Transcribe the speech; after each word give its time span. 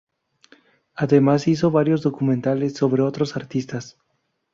Además 0.95 1.47
hizo 1.47 1.69
varios 1.69 2.01
documentales 2.01 2.73
sobre 2.73 3.03
otros 3.03 3.35
artistas. 3.35 3.99